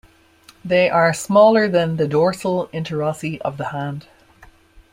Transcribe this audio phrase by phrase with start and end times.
[0.65, 4.07] They are smaller than the dorsal interossei of the hand.